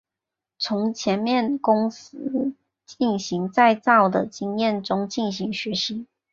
[0.57, 2.55] 从前面公司
[2.87, 6.07] 进行再造的经验中进行学习。